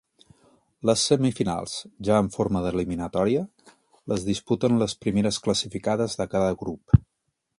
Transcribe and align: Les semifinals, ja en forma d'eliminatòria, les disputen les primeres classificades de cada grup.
Les 0.89 1.01
semifinals, 1.09 1.75
ja 2.07 2.21
en 2.21 2.31
forma 2.37 2.63
d'eliminatòria, 2.63 3.43
les 4.13 4.25
disputen 4.31 4.81
les 4.85 4.99
primeres 5.05 5.41
classificades 5.49 6.21
de 6.23 6.31
cada 6.35 6.51
grup. 6.63 7.01